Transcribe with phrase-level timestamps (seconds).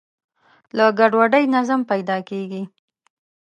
[0.77, 2.63] له ګډوډۍ نظم پیدا کېږي.